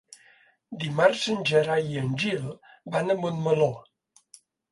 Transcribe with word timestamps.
Dimarts 0.83 1.25
en 1.33 1.43
Gerai 1.49 1.91
i 1.97 2.01
en 2.03 2.09
Gil 2.25 2.49
van 2.97 3.17
a 3.17 3.19
Montmeló. 3.27 3.71